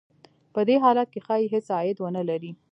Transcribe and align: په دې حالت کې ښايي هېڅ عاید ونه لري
په 0.53 0.61
دې 0.67 0.75
حالت 0.83 1.07
کې 1.13 1.19
ښايي 1.25 1.47
هېڅ 1.53 1.67
عاید 1.77 1.97
ونه 1.99 2.21
لري 2.29 2.51